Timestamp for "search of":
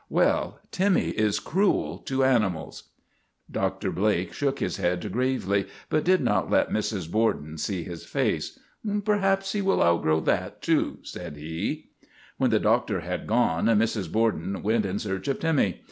14.97-15.39